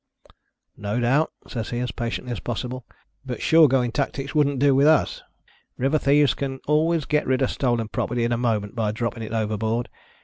[0.77, 2.85] "No doubt," says he as patiently as pos sible;"
[3.23, 5.21] but shore going tactics wouldn't do with us.
[5.77, 9.31] River thieves can always get rid of stolen property in a moment by dropping it
[9.31, 9.89] overboard.